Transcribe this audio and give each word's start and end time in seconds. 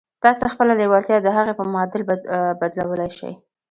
تاسې 0.23 0.45
خپله 0.53 0.73
لېوالتیا 0.79 1.17
د 1.21 1.27
هغې 1.37 1.53
په 1.59 1.63
معادل 1.71 2.01
بدلولای 2.61 3.09
شئ 3.17 3.33